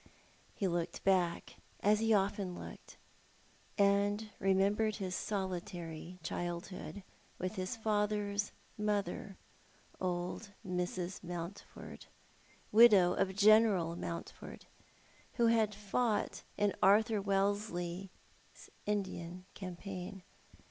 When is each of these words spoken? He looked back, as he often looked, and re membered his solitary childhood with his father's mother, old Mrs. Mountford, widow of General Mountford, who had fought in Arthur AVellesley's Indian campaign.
He 0.55 0.67
looked 0.67 1.03
back, 1.03 1.57
as 1.81 1.99
he 1.99 2.11
often 2.11 2.59
looked, 2.59 2.97
and 3.77 4.31
re 4.39 4.51
membered 4.55 4.95
his 4.95 5.13
solitary 5.13 6.17
childhood 6.23 7.03
with 7.37 7.53
his 7.53 7.75
father's 7.77 8.51
mother, 8.79 9.37
old 9.99 10.53
Mrs. 10.65 11.23
Mountford, 11.23 12.07
widow 12.71 13.13
of 13.13 13.35
General 13.35 13.95
Mountford, 13.95 14.65
who 15.33 15.45
had 15.45 15.75
fought 15.75 16.41
in 16.57 16.73
Arthur 16.81 17.17
AVellesley's 17.21 18.71
Indian 18.87 19.45
campaign. 19.53 20.23